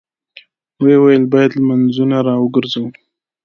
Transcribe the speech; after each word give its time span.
ويې 0.81 0.97
ويل: 1.03 1.23
بايد 1.31 1.51
لمونځونه 1.55 2.17
راوګرځوو! 2.27 2.89